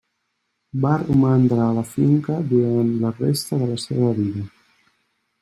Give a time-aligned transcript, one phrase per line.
[0.85, 4.49] Va romandre a la finca durant la resta de la seva vida.